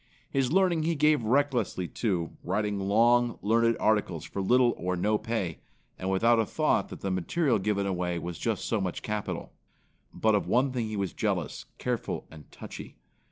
[0.31, 5.59] His learning he gave recklessly, too, writing long, learned articles for little or no pay,
[5.99, 9.53] and without a thought that the material given away was just so much capital.
[10.11, 12.97] But of one thing he was jealous, careful and touchy.